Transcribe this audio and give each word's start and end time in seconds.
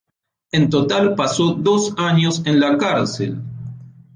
En 0.51 0.71
total 0.71 1.13
pasó 1.13 1.51
dos 1.53 1.93
años 1.99 2.41
en 2.45 2.59
la 2.59 2.75
cárcel. 2.75 3.43